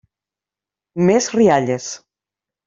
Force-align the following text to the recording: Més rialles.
Més 1.09 1.27
rialles. 1.35 1.91